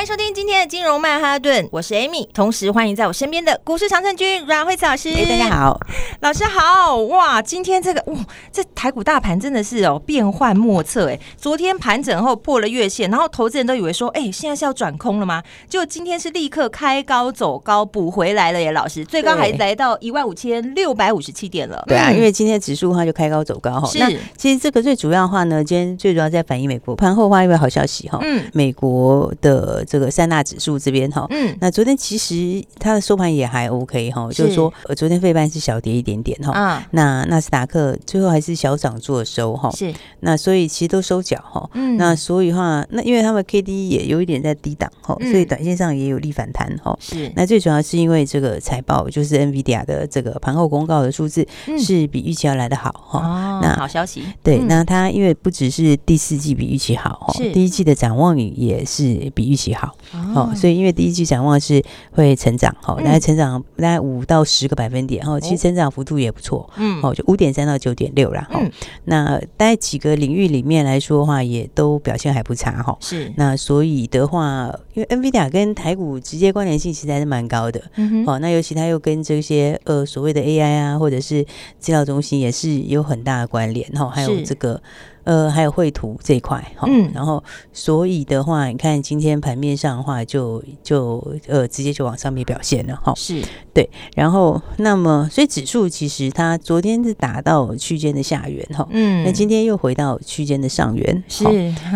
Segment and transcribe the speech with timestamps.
[0.00, 5.10] 欢迎收听今天的金融曼哈顿，我是 Amy，同时欢迎在我身边的股市常胜军阮惠慈老师。
[5.10, 5.78] 哎，大家好，
[6.20, 6.96] 老师好！
[6.96, 8.16] 哇，今天这个哇，
[8.50, 11.20] 这台股大盘真的是哦变幻莫测哎。
[11.36, 15.42] 昨天盘整后破了月线，然后投资人都以为说，哎，现在是要转空了吗？
[15.68, 21.84] 结果今天是立刻开高走高补回来了耶，老师，最高还来到一万五千六百五十七点了。
[21.86, 23.90] 对啊，因为今天指数的话就开高走高哈。
[23.96, 29.84] 那其实这个最主要的话呢，今天最主要在反映美国盘后的话，因为好消息哈，嗯，美国的。
[29.90, 51.44] 这个三大指数这边哈，嗯，那昨天其实它的收盘也还 OK 哈，就是说，呃，昨天费半是小跌一点点哈，啊，那纳斯达克最后还是小涨做收哈，是，那所以其实都收脚哈，嗯，那所以话，那因为他们 K D 也有一点在低档哈，所以短线上也有力反弹哈，是，那最主要是因为这个财报就是 NVIDIA 的这个盘后公告的数字
[51.76, 59.79] 是比预期要来的好哈，哦，那好消息，对，那它因为不只是第四季比预期好哈，第一季的展望也是比预期好。
[59.80, 59.96] 好，
[60.34, 68.60] 哦，所以因为第一季展望是会成长，好，大概成长大概五到十个百分点，哈，其实成长幅度也不错，嗯，哦，就五点三到九点六啦，哈，
[69.04, 81.42] 那在几个领域里面来说的话，也都表现还不差，哈，是，那所以的话，因为 NVIDIA 跟台股直接关联性其实还是蛮高的，嗯，哦，那尤其它又跟这些呃所谓的 AI 啊，或者是
[81.78, 84.82] 资料中心也是有很大的关联，哈，还有这个。
[85.24, 93.42] 呃，还有绘图这一块哈，嗯，然后所以的话，你看今天盘面上的话就，就就呃直接就往上面表现了哈，是。
[93.72, 101.44] 对，然后那么所以指数其实它昨天是打到区间的下缘哈，嗯，那今天又回到区间的上缘，是，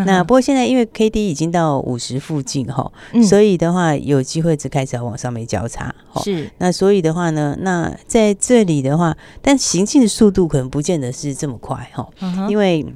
[0.06, 2.90] 那不过现在因为 K D 已经到五十附近哈，
[3.28, 12.08] 所以的话有机会只开始要往上面交叉，是，那所以的话呢，那在这里的话，但行进的速度可能不见得是这么快哈，
[12.48, 12.86] 因为。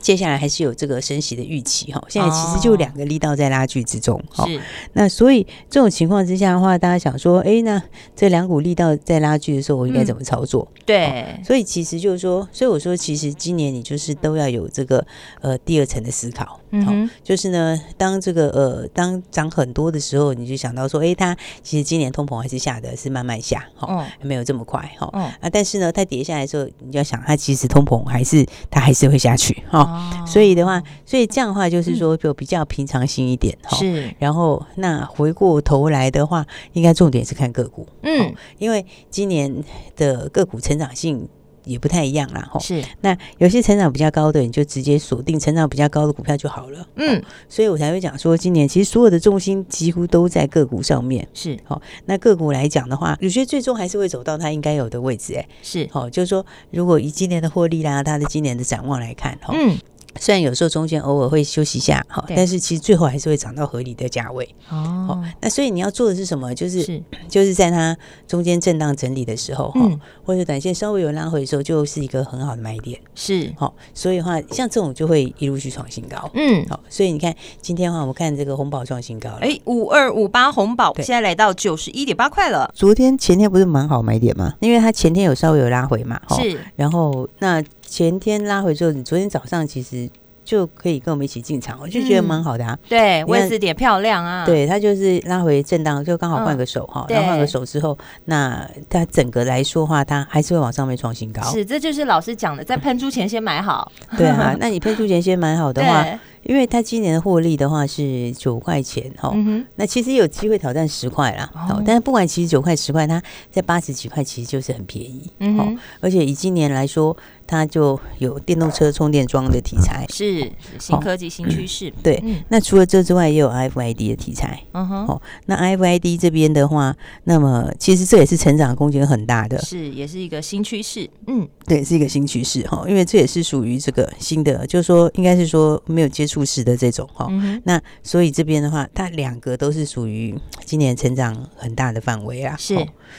[0.00, 4.46] 接下来还是有这个升息的预期哈，现在其实就两个力道在拉锯之中哈。
[4.46, 4.60] 是，
[4.94, 7.82] 那所以这种情况之下的话，大家想说，哎，那
[8.16, 10.66] 这两股力道在拉锯的时候，我应该怎么操作？
[10.86, 15.06] 对，所以其实就是说，所以我说，其实今年你就是都要有这个
[15.40, 16.59] 呃第二层的思考。
[16.70, 25.06] 嗯，就是呢，当这个呃，当涨很多的时候，你就想到说，哎，它其实今年通膨还是下的是慢慢下，哈，没有这么快，哈，
[25.40, 39.64] 啊，但是呢，它跌下来的时候，你就要想，它其实通膨还是它还是会下去，哈，所以的话，所以这样的话就是说，就比较平常心一点，哈，是，然后那回过头来的话，应该重点是看个股，嗯，因为今年
[39.96, 41.28] 的个股成长性。
[41.64, 42.60] 也不太一样啦，吼。
[42.60, 46.86] 是，那有些成长比较高的，你就直接锁定成长比较高的股票就好了。
[46.96, 51.26] 嗯，所以我才会讲说，今年其实所有的重心几乎都在个股上面。
[51.34, 55.34] 是，好，那个股来讲的话，有些最终还是会走到它应该有的位置。
[55.34, 59.76] 哎，是，好，就是说，如果以今年的获利啦，它的今年的展望来看，哈，嗯。
[60.18, 64.48] 虽然有时候中间偶尔会休息一下，好，但是其实最后还是会涨到合理的价位。
[64.68, 66.54] 哦，那所以你要做的是什么？
[66.54, 73.00] 就是，是 就是在它中间震荡整理的时候，哈、嗯，或者短线稍微有拉回的时候，就是一个很好的买点。
[73.14, 76.30] 是，好，所以的话，像这种就会一路去创新高。
[76.34, 79.38] 嗯，好，所以你看今天的话，我们看这个红宝创新高了。
[79.40, 82.70] 哎，五二五八红宝现在来到九十一点八块了。
[82.74, 84.54] 昨天前天不是蛮好买点吗？
[84.60, 86.20] 因为它前天有稍微有拉回嘛。
[86.30, 87.62] 是，然后那。
[87.90, 90.08] 前天拉回之后，你昨天早上其实
[90.44, 92.78] 就可以跟我们一起进场，我就觉得蛮好的啊。
[92.88, 94.46] 对，位置点漂亮啊。
[94.46, 97.04] 对，它就是拉回震荡，就刚好换个手哈。
[97.08, 101.42] 然后换个手之后，那它整个来说话，它还是会往上面创新高。
[101.50, 103.90] 是，这就是老师讲的，在喷出前先买好。
[104.16, 106.06] 对啊，那你喷出前先买好的话。
[106.42, 109.30] 因为它今年的获利的话是九块钱哈，
[109.76, 111.48] 那其实有机会挑战十块啦。
[111.68, 115.30] 哦，但是不管其实九块十块，它在八十几块其实就是很便宜。
[115.40, 117.14] 嗯，而且以今年来说，
[117.50, 121.92] 它就有电动车充电桩的题材，是新科技新趋势。
[122.02, 124.62] 对，那除了这之外，也有 RFID 的题材。
[124.72, 126.94] 嗯哼，哦，那 RFID 这边的话，
[127.24, 131.08] 那么其实这也是成长空间很大的，是也是一个新趋势。
[131.26, 136.40] 嗯，对，是一个新趋势哈，因为这也是属于这个新的，就是说应该是说没有接触。
[136.50, 137.28] 式的这种哈，
[137.62, 142.56] 那所以这边的话，它两个都是属于今年成长很大的范围啊。
[142.58, 142.74] 是，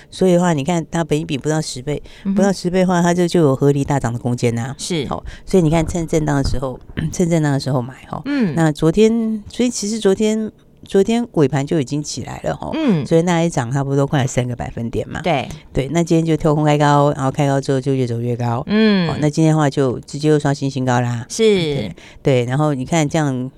[0.09, 2.01] 所以的话，你看它本一比不到十倍，
[2.35, 4.73] 不到十倍的话，它就就有合理大涨的空间呐。
[4.77, 6.79] 是，好，所以你看趁震荡的时候，
[7.11, 8.21] 趁震荡的时候买哈。
[8.25, 10.51] 嗯，那昨天，所以其实昨天。
[10.83, 15.47] 昨天尾盘就已经起来了哈，嗯，所以那一涨差不多快三个百分点嘛，对。
[15.71, 21.43] 对，那今天就跳空开高，然后开高之后就越走越高，嗯，哦，那今天的话就直接又刷新新高啦，是。
[21.43, 23.51] 对，对，然后你看这样。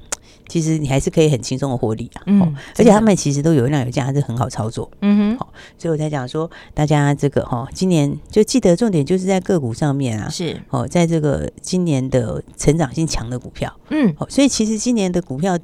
[0.48, 10.62] 其实你还是可以很轻松的获利啊，嗯，而且他们其实都有量有价，还是很好操作，嗯哼，好，所以我才讲说，大家这个哈，今年就记得重点就是在个股上面啊，是。
[10.70, 15.58] 哦，在这个今年的成长性强的股票，嗯，好，所以其实今年的股票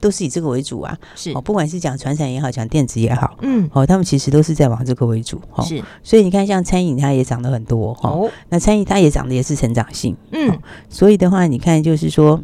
[0.00, 1.30] 都是以这个为主啊，是。
[1.32, 10.58] 哦，不管是讲传产也好，讲电子也好，嗯，哦，他们其实都是在往这个为主，是，所以你看像餐饮它也涨了很多哈，那餐饮它也涨的也是成长性，嗯，
[10.88, 12.42] 所以的话，你看就是说。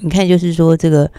[0.00, 1.10] 你看，就是说这个。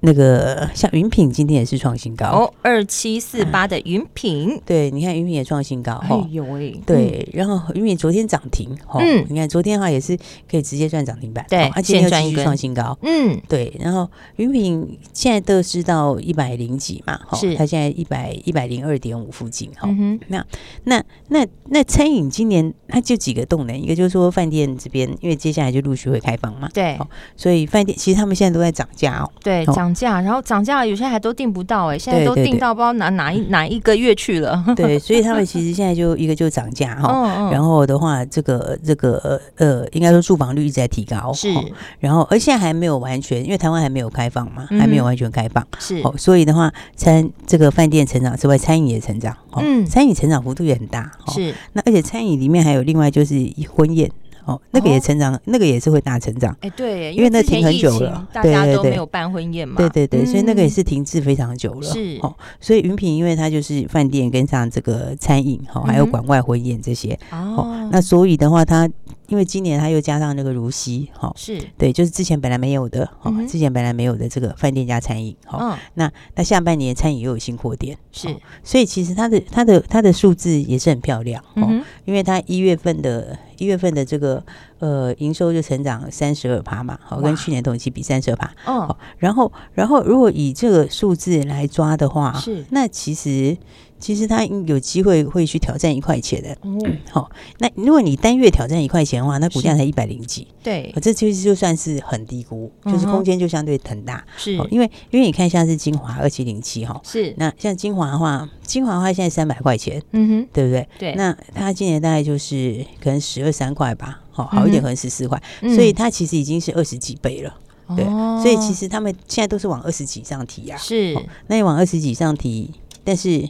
[0.00, 2.26] 那个像云品今天也是创新高。
[2.26, 10.16] 哦，二七四八的云品，嗯，对，你看云品也创新高，哎呦喂，对，然后云品昨天涨停，嗯，你看昨天的话也是
[10.50, 19.86] 可以直接赚涨停板，对，它今天又继续创新高，嗯，对，然后云品现在都是到一百零几嘛，是，它现在一百一百零二点五附近，哈，
[20.28, 20.42] 那
[20.84, 26.98] 那那那餐饮今年它就几个动能，一个就是说饭店这边，因为接下来就陆续会开放嘛，对，
[27.36, 29.89] 所以饭店其实他们现在都在涨价哦，对，涨。
[29.92, 34.64] 涨价，然后涨价，有些还都订不到哎，现在都订到不知道哪哪一 哪一个月去了。
[34.76, 41.52] 对，所以他们其实现在就一个就涨价哈， 然后的话，这个这个呃，应该说住房率一直在提高，是。
[41.98, 46.02] 然后而现在还没有完全，因为台湾还没有开放嘛，还没有完全开放，是。
[46.16, 51.54] 所以的话，餐这个饭店成长之外，餐饮也成长，嗯，餐饮成长幅度也很大，是。
[51.72, 53.34] 那而且餐饮里面还有另外就是
[53.74, 54.10] 婚宴。
[54.50, 56.56] 哦，那个也成长，那个也是会大成长。
[56.60, 59.76] 哎，对，因为那停很久了，大家都没有办婚宴嘛。
[59.76, 61.82] 对对对，所以那个也是停滞非常久了。
[61.82, 67.16] 是哦，所以云品因为它就是饭店跟上这个餐饮哈，还有馆外婚宴这些。
[67.30, 68.90] 哦，那所以的话，它
[69.30, 71.58] 因为今年它又加上那个如溪哈，是。
[71.78, 75.78] 对，就是之前本来没有的哈，之前本来没有的这个饭店加餐饮哈。
[75.94, 78.28] 那那下半年餐饮又有新扩店，是，
[78.62, 83.38] 所以其实它的它的它的数字也是很漂亮哦，因为它一月份的。
[83.60, 84.42] 一月份的这个
[84.80, 92.64] 呃营收就成长三十二趴嘛，好，跟去年同期比三十二趴，哦，然后然后如果以这个数字来抓的话，是。
[92.70, 93.56] 那其实
[93.98, 96.80] 其实它有机会会去挑战一块钱的，嗯，
[97.10, 110.88] 好，那如果你单月挑战一块钱的话，那股价才一百零几，对，这其实就算是很低估，就是空间就相对很大，是，因为因为你看像是精华二七零七哈，是，那像精华的话，精华的话现在三百块钱，嗯哼，对不对？
[110.98, 113.50] 对，那它今年大概就是可能十二。
[113.60, 117.54] 三块吧，好好一点可能十四块，所以它其实已经是二十几倍了，
[117.96, 118.04] 对，
[118.42, 121.14] 所以其实他们现在都是往二十几上提呀，是，
[121.46, 122.70] 那你往二十几上提，
[123.04, 123.48] 但是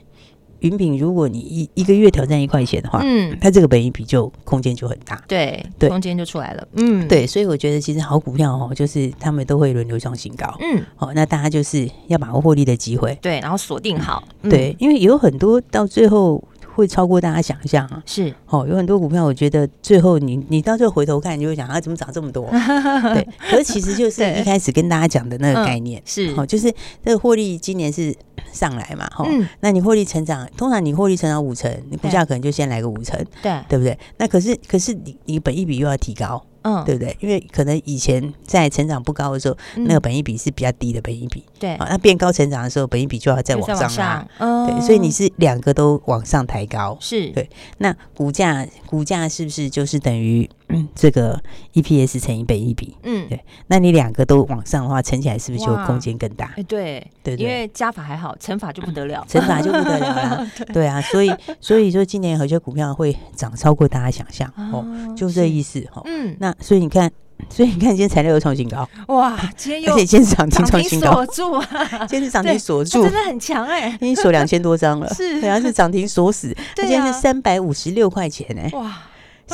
[0.61, 16.43] 云品如果你一一个月挑战一块钱的话，嗯，它这个本益比就空间就很大，对，对，空间就出来了，嗯，对，所以我觉得其实好股票哦，就是他们都会轮流创新高，嗯，好，那大家就是要把握获利的机会，对，然后锁定好，对，因为有很多到最后。
[16.81, 18.03] 会超过大家想象啊！
[18.05, 22.49] 是哦，有很多股票，我觉得最后你你到最后回头看，你就会想啊，怎么涨这么多？
[22.51, 26.73] 对，可是其实就是一开始跟大家讲的那个概念是哦，就是
[27.05, 28.15] 这个获利今年是
[28.53, 29.25] 上来嘛，哈，
[29.61, 33.99] 那你获利成长，通常你获利成长五成，你股价可能就先来个五成，对，对不对？
[34.17, 36.43] 那可是可是你你本益比又要提高。
[36.63, 37.17] 嗯，对不对？
[37.21, 41.45] 因为可能以前在成长不高的时候，嗯、那个本益比是比较低的本益比。
[41.59, 44.27] 对啊，那变高成长的时候，本益比就要再往上拉。
[44.39, 46.97] 嗯，对，所以你是两个都往上抬高。
[47.01, 47.49] 是对。
[47.79, 50.49] 那股价股价是不是就是等于
[50.95, 51.41] 这个
[51.75, 52.97] EPS 乘以本一比？
[53.03, 53.41] 嗯，对。
[53.67, 56.53] 那你两个都往上的话，乘起来是不是就空间更大？
[56.57, 60.51] 哎，对对，因为加法还好，乘法就不得了，乘法就不得了了。
[60.73, 64.85] 对啊，所以所以说今年有些股票会涨超过大家想象哦，
[65.17, 66.03] 就这意思哈。
[66.05, 66.55] 嗯，那。
[66.61, 67.11] 所以你看，
[67.49, 69.37] 所以你看，今天材料又创新高，哇！
[69.57, 71.67] 今天 又而且今天涨停创新高，锁住啊！
[72.07, 73.89] 今天是涨停锁住，真的很强哎！
[74.01, 76.55] 已经锁两千多张了，是，好像是涨停锁死。
[76.77, 78.95] 今天是三百五十六块钱哎，哇！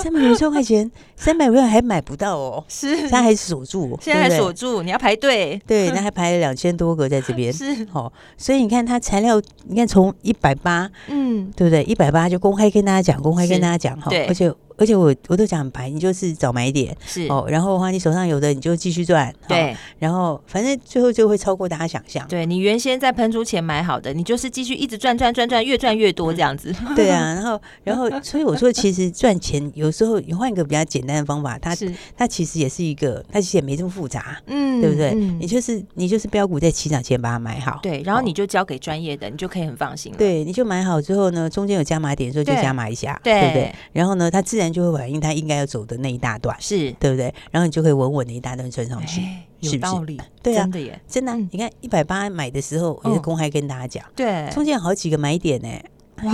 [0.03, 7.87] 三百五十六块钱，三百五还买不到哦，是，他还锁住，现在还锁住，你要排队，对，那还排了两千多个在这边， 是。
[7.93, 8.13] 哦。
[8.37, 11.83] 所以你看，它材料，你看从一百八，嗯，对不对？
[11.85, 14.53] 一百八就公开跟大家讲，公开跟大家讲哈，而且。
[14.77, 22.27] 而且我我都讲很白，你就是早买一点是哦，然后的话你手上有的你就继续赚，对，然后反正最后就会超过大家想象。
[22.29, 26.75] 对，你原先在喷出前买好的，你就是继续一直赚赚赚赚，越赚越多这样子。
[26.95, 35.15] 对啊，然后然后所以我说，其实赚钱有时候你换一个比较简单的方法，它是它其实也是一个，它其实也没这么复杂，嗯，对不对？
[35.15, 40.19] 你就是你就是标股在起涨前把它买好，对，然后你就交给专业的，你就可以很放心了。
[40.19, 43.75] 对，你就买好之后呢，中间有加码点的时候就加码一下，对不对？
[43.93, 44.66] 然后呢，它自然。
[44.67, 47.33] 然就会反映它应该要走的那一大段，是对不对？
[47.51, 51.35] 然后你就可以稳稳的一大段穿上去，欸、有道理，对啊，真的耶，真的。
[51.51, 55.69] 你看一百八买的时候，我也是公开跟大家讲，对，中间有好几个买点呢，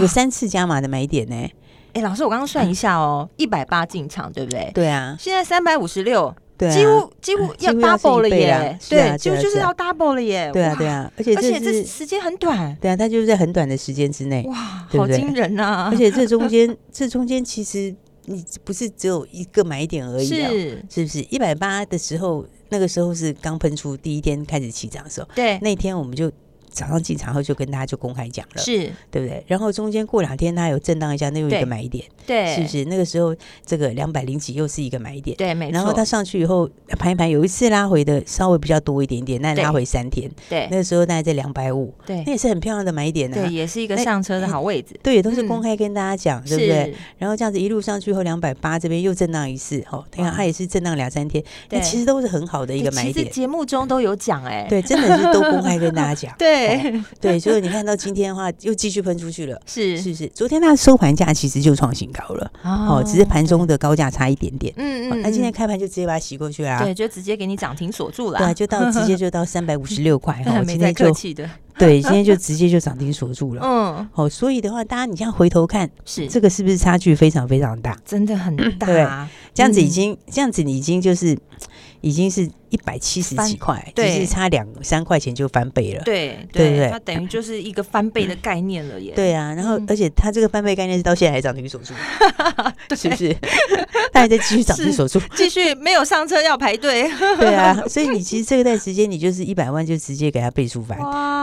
[0.00, 1.48] 有三次加码的买点呢。
[1.92, 4.70] 哎，老师，我刚刚算一下哦，一百八进场，对不对？
[4.74, 6.34] 对啊，现在三百五十六。
[6.70, 14.54] 几乎几乎要 double 了耶，对，就就是要 double 了耶，对啊对啊，而且而且这时间很短，对啊，它就是在很短的时间之内，哇，
[14.88, 15.88] 好惊人呐！
[15.90, 17.92] 而且这中间这中间其实
[18.26, 21.22] 你不是只有一个买点而已，是是不是？
[21.30, 26.30] 一百八的时候，那个时候是刚喷出第一天开始起涨的时候，对，那天我们就。
[26.72, 28.90] 早上进场后就跟大家就公开讲了，是。
[29.10, 29.44] 对不对？
[29.46, 32.84] 然后中间过两天它有震荡一下，那又一个买点，对，是不是？
[32.86, 35.74] 那个时候这个两百零几又是一个买点，对，没错。
[35.74, 46.94] 然后它上去以后盘一盘，有一次拉回的稍微比较多一点点，那拉回三天，对，那个时候大概在两百五，对，那也是很漂亮的买点呢，对，也是一个上车的好位置，对，也都是公开跟大家讲，对不对？
[47.18, 56.61] 然后这样子一路上去后两百八这边又震荡一次，哦，你看它也是震荡两三天，那其实都是很好的一个买点，节目中都有讲，哎，对，真的是都公开跟大家讲， 对，
[57.20, 57.38] 对。
[57.38, 60.26] 所以你看到今天的话，又继续喷出去了，是是不是？
[60.28, 77.96] 昨天它收盘价其实就创新高了，哦，只是盘中的高价差一点点，嗯嗯，那今天开盘就直接把它洗过去了，对，就直接给你涨停锁住了，对，就到直接就到三百五十六块， 哈，今天就客气的， 对，今天就直接就涨停锁住了，嗯，好，所以的话，大家你这样回头看，是这个是不是差距非常非常大？
[78.04, 79.06] 真的很大，对，
[79.54, 81.36] 这样子已经这样子你已经就是
[82.02, 82.48] 已经是。
[82.72, 86.02] 一百七十几块，其实差两三块钱就翻倍了。
[86.04, 89.12] 对对对，它等于就是一个翻倍的概念了耶。
[89.14, 91.92] 对啊，然后而且它这个翻倍概念是到现在还涨停锁住，
[92.96, 93.36] 是不是？
[94.10, 97.10] 它还在继续涨停锁住，继续没有上车要排队。
[97.36, 100.96] 对啊，所以你其实这一段时间你就是一百万就直接给它倍数翻，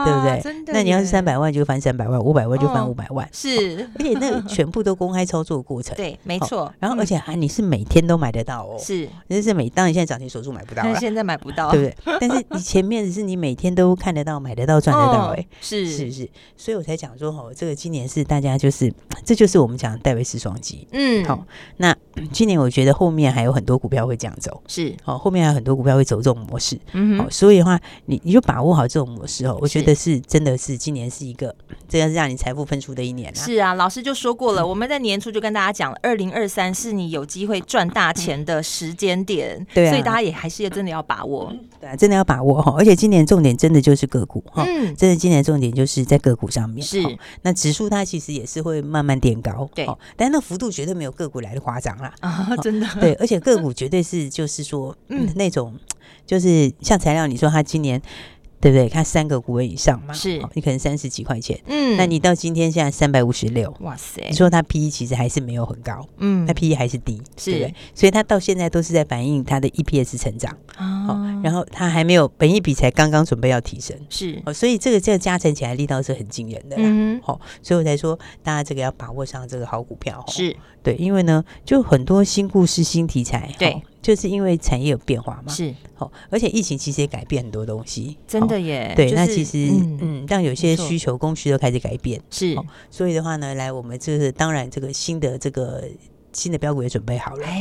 [0.04, 0.40] 对不对？
[0.42, 0.72] 真的。
[0.72, 3.88] 那你要是三百万就翻三百万，五百万就翻五百万，是。
[4.00, 6.74] 而且那全部都公开操作过程，对，没错。
[6.80, 12.18] 然后而且啊你是每天都买得到哦，是，那是每当你现在涨停锁住买不到了， 现在买不到，对不对？
[12.20, 15.86] 但是你前面是你每天都看得到、买得到、赚得到，哎，是。
[15.86, 16.28] 是不是？
[16.56, 18.92] 所以我才讲说，哦，这个今年是大家就是，
[19.24, 21.44] 这就是我们讲戴维斯双击，嗯，好。
[21.78, 21.94] 那
[22.32, 27.28] 今年我觉得后面还有很多股票会这样走，是，好，后面还有很多股票会走这种模式，嗯，好。
[27.30, 31.54] 所以的话，你你就把握好这种模式哦，我觉得是真的是今年是一个，
[31.88, 33.34] 这个是让你财富喷出的一年。
[33.34, 41.94] 是啊，老师就说过了，我们在年初就跟大家讲了，二零二三是你有机会赚大钱的时间点，对，所以大家也还是要真的要把握，对。
[41.98, 46.82] 真的要把握哈，而且今年重点真的就是个股哈，嗯，真的今年重点就是在个股上面。
[46.82, 47.02] 是，
[47.42, 52.86] 那指数它其实也是会慢慢垫高，对，但那幅度绝对没有个股来的夸张啦啊，真的。
[52.98, 55.74] 对，而且个股绝对是就是说，嗯，那种
[56.26, 58.00] 就是像材料，你说它今年。
[58.60, 58.88] 对不对？
[58.88, 60.40] 它三个股位以上嘛，是。
[60.54, 64.22] 你可能三十几块钱，嗯，那你到今天现在三百五十六，哇塞！
[64.28, 67.74] 你说它 P E 其实还是没有很高，嗯，它 P E 还是低，是，对不对？
[67.94, 80.54] 所以它到现在都是在反映它的 E P S 成长，哦，然后它还没有本益比才刚刚准备要提升，是，哦，所以这个这个加成起来力道是很惊人的啦，嗯，好，所以我才说大家这个要把握上这个好股票，是。
[80.82, 83.82] 对，因为呢，就很多新故事、新题材，对。
[84.02, 88.92] 就是因为产业有变化嘛，是哦，而且疫情其实也改变很多东西，真的耶。
[88.96, 92.56] 对，那其实嗯，但有些需求供需都开始改变，是。
[92.90, 95.84] 所以的话呢，来我们就是当然这个新的这个。
[96.32, 97.60] 新的标股也准备好了，哎，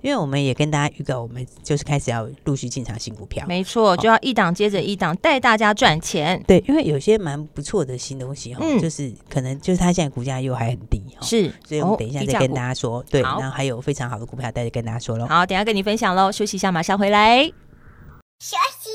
[0.00, 6.42] 因为我们也跟大家预告，我们就是开始要陆续进场新股票，没错，就要一档接着一档带大家赚钱。
[6.46, 13.04] 对，因为有些蛮不错的新东西哈，就是可能就是它现在股价又还很低，是，所以我们等一下再跟大家说。
[13.10, 15.26] 对，然后还有非常好的股票，待着跟大家说喽。
[15.26, 17.44] 好，等下跟你分享喽，休息一下，马上回来。
[18.38, 18.90] 休息，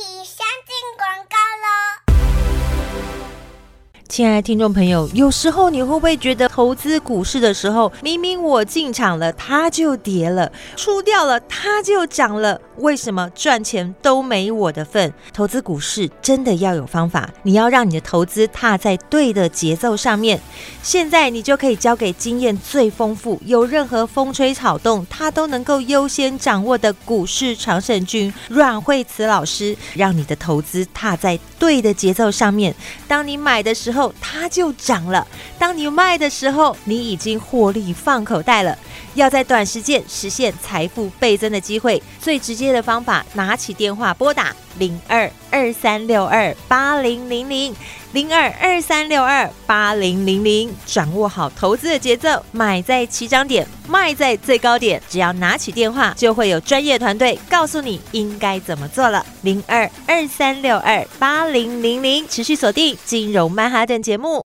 [4.12, 12.60] 亲爱的听众朋友，有时候你会不会觉得投资股市的时候，明明我进场了，它就跌了；出掉了，它就涨了？
[12.80, 15.14] 为什么赚钱都没我的份？
[15.32, 20.42] 投资股市真的要有方法，你要让你的投资踏在对的节奏上面。
[20.84, 32.76] 现在你就可以交给经验最丰富、有任何风吹草动他都能够优先掌握的股市常胜军阮慧慈老师，让你的投资踏在对的节奏上面。
[33.08, 35.28] 当你买的时候，它就涨了。
[35.60, 38.78] 当你卖的时候，你已经获利放口袋了。
[39.16, 47.76] 要在短时间实现财富倍增的机会，最直接的方法，拿起电话拨打零二二三六二八零零零
[48.14, 55.02] 零二二三六二八零零零，掌握好投资的节奏，买在起涨点，卖在最高点。
[55.10, 59.26] 只要拿起电话，就会有专业团队告诉你应该怎么做了。
[59.44, 64.51] 零二二三六二八零零零，持续锁定金融曼哈顿节目。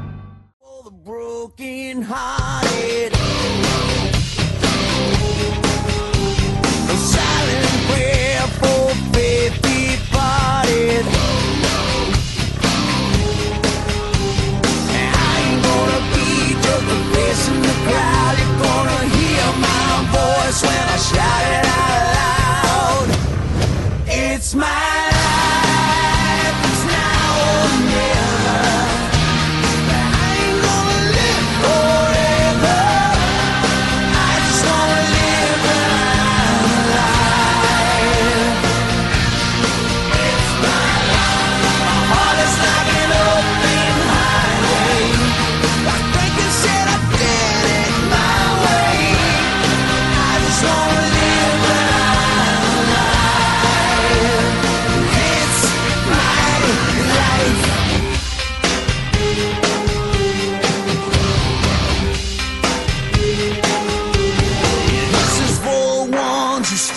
[1.57, 3.20] broken hearted.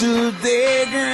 [0.04, 1.13] to their.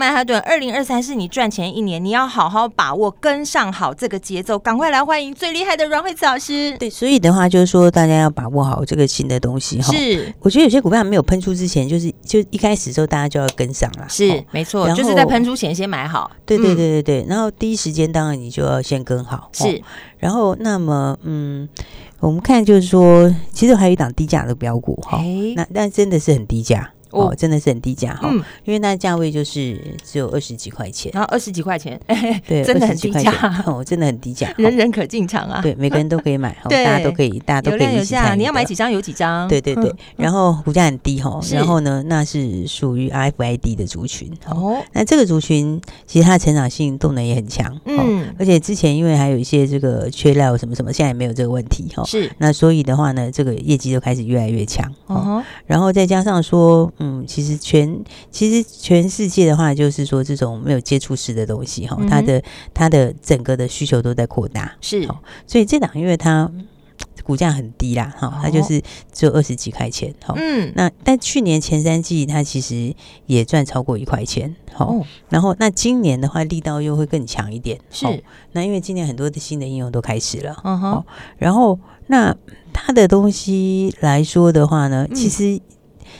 [0.00, 6.74] 曼哈顿，二零二三是你赚钱一年，你要好好把握，跟上好这个节奏，赶快来欢迎最厉害的阮慧慈老师。
[6.78, 9.92] 对，所以的话就是说，大家要把握好这个新的东西哈。
[9.92, 14.06] 是，我觉得有些股票没有喷出之前，就是就一开始的时候大家就要跟上了。
[14.08, 16.30] 是，没错，就是在喷出前先买好。
[16.46, 19.50] 对对对对对，然后第一时间当然你就要先跟好。
[19.52, 19.82] 是，
[20.16, 21.68] 然后那么嗯。
[22.20, 25.18] 我们看，就是说，其实还有一档低价的标股哈，
[25.56, 26.92] 那那真的是很低价。
[27.10, 28.30] 哦，真的是很低价哈，
[28.64, 32.00] 因为那价位就是只有二十几块钱，然后二十几块钱，
[32.46, 33.32] 对，真的很低价。
[33.66, 38.14] 哦，真的很低价， 人人可进场啊，对，每个人都可以买， 大家都可以，大家都可以一起。
[38.36, 56.92] 你要买几张有几张，对对对，然后股价很低哈，然后呢，那是属于 RFID 的族群哦，那这个族群其实它的成长性动能也很强，嗯，而且之前因为还有一些这个缺料什么什么，现在也没有这个问题哈，是，那所以的话呢，这个业绩就开始越来越强，哦，然后再加上说。
[57.02, 62.42] 嗯，其实全其实全世界的话，就是说这种没有接触式的东西哈，它的
[62.74, 65.08] 它的整个的需求都在扩大，是，
[65.46, 66.50] 所以这档因为它
[67.24, 74.94] 股价很低啦，哈，它就是只有二十几块钱，哈，嗯，那但去年前三季它其实也赚超过一块钱，好，
[75.30, 81.04] 然后那今年的话力道又会更强一点，是，那因为今年很多的新的应用都开始了，嗯哼，
[81.38, 82.36] 然后那
[82.74, 85.58] 它的东西来说的话呢，其实。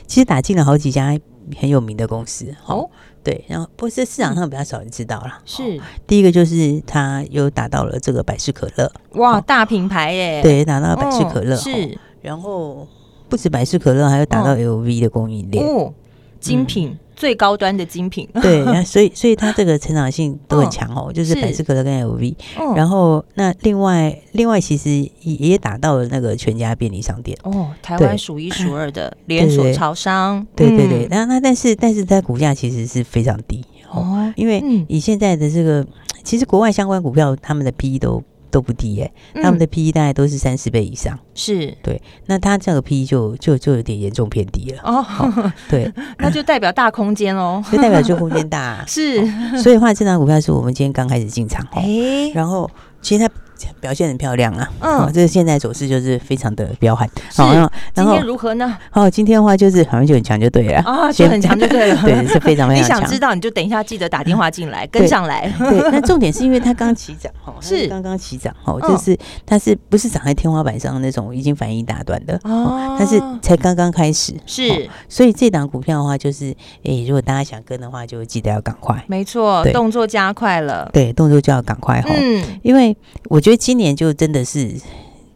[0.07, 1.19] 其实打进了好几家
[1.57, 2.89] 很有名的公司哦，
[3.23, 5.41] 对，然后不过这市场上比较少人知道啦。
[5.45, 5.81] 是。
[6.07, 10.43] 第一个就是他又打到了这个百事可乐，哇，大品牌耶！
[10.43, 12.87] 对，打到了百事可乐是，然后
[13.29, 15.93] 不止百事可乐，还有打到 LV 的供应链，
[16.39, 16.97] 精品。
[17.21, 22.35] 最高端的精品，对，所以所以它这个成长性都很强哦，就是百事可乐跟 LV，
[22.75, 27.37] 然后那另外另外其实也也打到了那个全家便利商店。
[27.43, 35.87] 哦，台湾数一数二的连锁超商，对对对，那那但是但是它股价其实是非常低哦，因为以现在的这个
[36.25, 38.23] 其实国外相关股票他们的 PE 都。
[38.51, 42.01] 都不低耶，他们的 P E 大概都是三十倍以上，是对。
[42.27, 45.53] 那它这个 P E 就就就有点严重偏低了哦。
[45.69, 49.25] 对， 那就代表大空间哦， 就代表就空间大， 是。
[49.63, 53.33] 所以的话，这张股票是我们今天刚开始进场，哎，然后其实它。
[53.81, 54.71] 表现很漂亮啊！
[54.81, 57.09] 嗯，这个现在走势就是非常的彪悍。
[57.35, 57.53] 好，
[57.95, 58.77] 今天如何呢？
[58.93, 62.99] 哦，今天的话就是好像就很强就对了啊，就很强就对了， 对，是非常非常强。
[62.99, 65.53] 你想知道你就等一下记得打电话进来跟上来。
[65.59, 74.35] 对， 那重点是因为它刚起涨哦，是刚刚起涨哦，就是它是不是长在天花板上的那种已经反应一大段的哦，它是才刚刚开始。
[74.47, 79.03] 是，所以这档股票的话就是，诶，如果大家想跟的话，就记得要赶快。
[79.07, 80.89] 没错，动作加快了。
[80.93, 82.11] 对，动作就要赶快哈。
[82.17, 82.97] 嗯，因为
[83.29, 83.50] 我觉得。
[83.57, 84.81] 今年就真的是。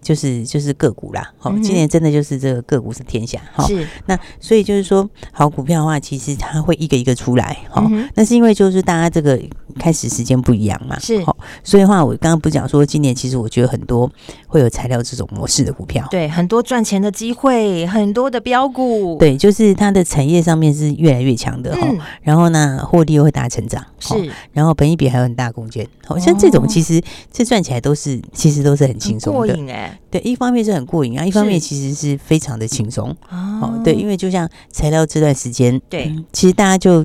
[0.04, 3.66] 就是就是个股啦，好，今年真的就是这个个股是天下，哈。
[3.66, 7.90] 是，那所以就是说，好股票的话，其实它会一个一个出来，哈。
[8.14, 9.40] 那是因为就是大家这个
[9.78, 11.24] 开始时间不一样嘛，是。
[11.64, 14.10] 所以的话，我刚刚不讲说，今年其实我觉得很多
[14.46, 21.88] 会有材料这种模式的股票，对，很多赚钱的机会，很多的标股，对，就是它的产业上面是越来越强的，哈。
[22.20, 24.30] 然后呢，获利又会大成长，是。
[24.52, 27.00] 然后本益比还有很大空间，好像这种其实
[27.32, 29.93] 这赚起来都是其实都是很轻松的，过瘾哎。
[30.11, 33.80] 对，一方面是很过瘾啊，一方面其实是非常的轻松哦。
[33.85, 37.04] 对，因为就像材料这段时间，对、嗯，其实大家就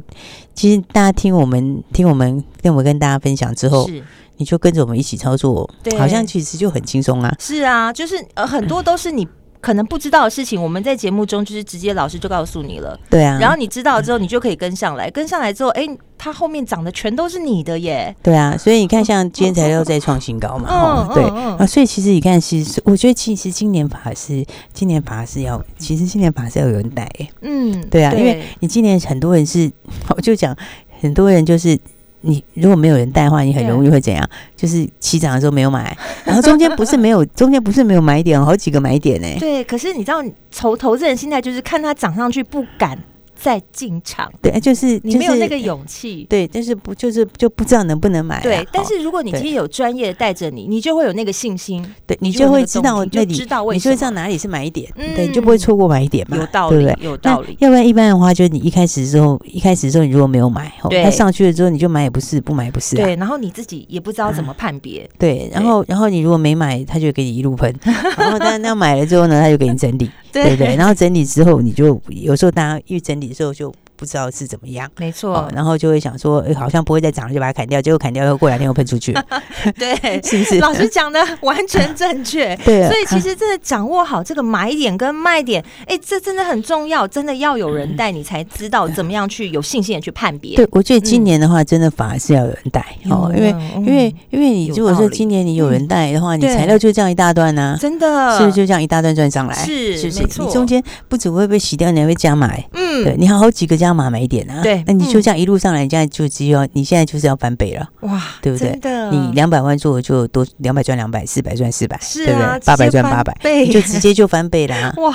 [0.54, 4.04] 其实大家听我们听我们跟我们跟大家分享之后，是
[4.38, 7.36] 你就跟着我们一起操作，对，好像其实就很轻松啊。
[7.39, 9.28] 是啊，就是呃很多都是你。
[9.62, 12.98] 可能不知道的事情，我们在节目中就是直接老师就告诉你了。
[13.10, 15.86] 对啊，然后你知道了之后，你就可以跟上来，跟上来之后，哎，
[16.17, 18.15] 它后面涨的全都是你的耶。
[18.24, 27.10] 对啊，所以你看，像今天材料在创新高嘛，哦，对啊，所以其实你看，其实我觉得，其实今年法是今年法是要，其实今年法是要有人带。
[27.41, 29.69] 嗯，对啊，因为你今年很多人是，
[30.15, 30.56] 我就讲
[31.02, 31.78] 很多人就是。
[32.21, 34.27] 你如果没有人带的话，你很容易会怎样？
[34.55, 39.27] 就是起涨的时候没有买，然后中间不是没有， 中间不是没有买点，好几个买点呢。
[39.39, 40.23] 对，可是你知道，
[40.55, 42.97] 投投资人心态就是看它涨上去不敢。
[43.41, 48.41] 再进场，对，就是你没有那个勇气，对，但是不就是就不知道能不能买。
[48.41, 57.56] 对，但是如果你今天有专业带着你，你就会有那个信心，对你就会知道那里，知道你就会知道哪里是买点，对，你就不会错过买点嘛，有道理，有道理。
[57.60, 60.71] 要不然一般的话，就是你一开始的时候，一开始的时候你如果没有买，
[61.04, 67.73] 它上去了之后你就买也不是，不买也不是，对，然后你自己也不知道怎么判别， 对，然后然后你如果没买，他就给你一路喷，
[68.17, 73.74] 然后但那买了之后呢，他就给你整理，对对， 然后整理之后你就有时候大家一整理的时候就。
[73.99, 75.51] 不知道是怎么样，没错、哦。
[75.53, 77.81] 然后就会想说，欸、好像不会再长了，就把它砍掉。
[77.81, 79.13] 结果砍掉以后，过两天又喷出去。
[79.77, 80.59] 对， 是不是？
[80.59, 82.55] 老师讲的完全正确。
[82.63, 87.05] 对，所以其实真的掌握好这个买点跟卖点，哎、欸，这真的很重要。
[87.05, 90.55] 真的要有人带你才知道怎么样去有信心的去判别。
[90.55, 99.53] 对，我觉得今年的话，真的反而是要有人带、嗯、哦，因为、嗯、因为因为你如果说今年你有人带的话，你材料就这样一大段呢、啊，真的，是不是就这样一大段赚上来？
[99.55, 100.41] 是，是不是？
[100.43, 102.63] 你中间不止会被洗掉，你还会加买。
[102.73, 104.62] 嗯，对，你好好几个加码买点啊。
[104.62, 107.88] 对，那你就这样一路上来，你现在就只有你现在就是要翻倍了。
[108.02, 108.80] 哇，对不对？
[109.12, 112.60] 你两百万做就多两百赚两百，四百赚四百，对不对？
[112.65, 114.93] 八百赚八百，你就直接就翻倍了 啊。
[114.97, 115.13] 哇，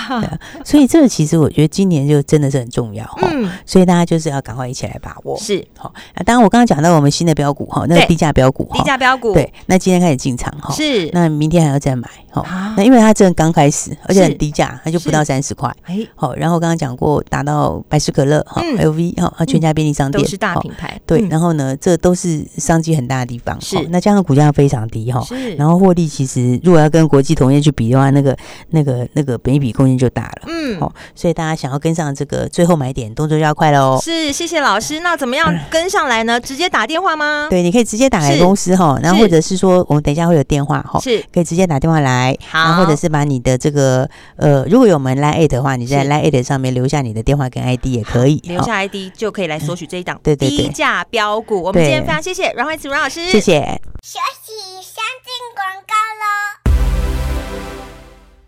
[0.64, 3.28] 所以这个其实我觉得今年就真的是很重要哈。
[3.32, 5.38] 嗯，所以大家就是要赶快一起来把握。
[5.38, 5.92] 是，好。
[6.14, 10.72] 啊，当然我刚刚讲到我们新的标股哈，那个低价标股，低价标股，对，那今天开始进场哈。
[10.74, 12.74] 是，那明天还要再买哈。
[12.76, 15.70] 那因为它真的刚开始，而且很低价，它就不到三十块。
[15.84, 21.00] 哎，好，然后刚刚讲过达到百事可乐哈，LV 哈啊，全家便利商店都是大品牌。
[21.06, 23.60] 对，然后呢，这都是商机很大的地方。
[23.60, 25.22] 是，那加上股价非常低哈。
[25.22, 28.36] 是，然后获利其实如果要跟国际同业去比的话，那个
[28.70, 30.42] 那个那个本益比空间就大了。
[30.48, 33.98] 嗯，好，所以大家想要跟上这个最后买点，动作就要快喽。
[34.02, 35.00] 是，谢谢老师。
[35.00, 36.40] 那怎么样跟上来呢？
[36.44, 37.48] 直接打电话吗？
[37.50, 42.36] 对，你可以直接打来公司哈，然后或者是说我们等一下会有电话哈，是可以直接打电话来。
[42.48, 51.60] 好，然后或者是把你的这个呃，如果有我们 Line 的话，你在 Line 上面留下你的电话跟 ID 也可以，留下 ID 就可以来索取这一档低价标股。
[51.60, 53.60] 我们今天非常谢谢阮慧慈阮老师，谢谢。
[54.02, 56.24] 休息先进广告喽。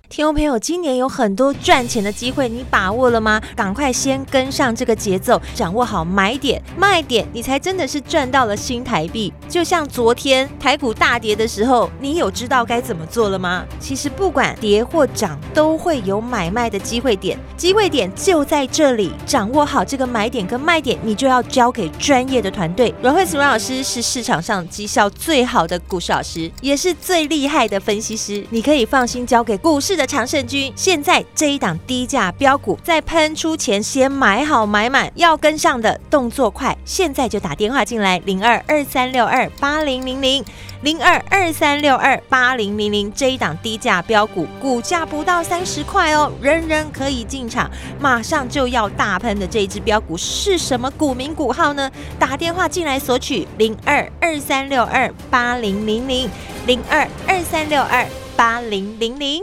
[0.08, 3.42] 听众朋友，今年有很多赚钱的机会，你把握了吗？
[3.54, 9.30] 赶快先跟上这个节奏，掌握好买点卖点，你才真的是赚到了新台币。
[9.48, 13.64] 就像昨天台股大跌的时候，你有知道该怎么做了吗？
[13.78, 19.12] 其实不管跌或涨，都会有买卖的机会点，机会点就在这里。
[19.24, 22.94] 掌握好这个买点跟卖点，你就要交给专业的团队。
[23.02, 40.42] 阮慧慈阮老师是市场上绩效最好的股市老师，也是最厉害的分析师，你可以放心交给股市的常胜军，现在这一档低价标股在喷出前先买好买满，要跟上的动作快，现在就打电话进来零二二三六二二八零零零
[40.80, 47.70] 零二二三六二八零零零，这一档低价标股股价不到三十块哦，人人可以进场，
[48.00, 51.90] 马上就要大喷的这一支标股是什么股名股号呢？
[52.18, 56.30] 打电话进来索取零二二三六二八零零零
[56.66, 59.42] 零二二三六二八零零零。